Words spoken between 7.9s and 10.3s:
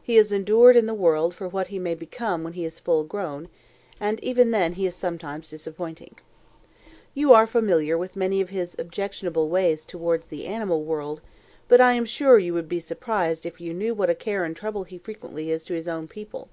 with many of his objectionable ways towards